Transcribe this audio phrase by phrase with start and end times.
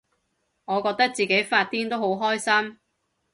[0.65, 2.79] 我覺得自己發癲都好開心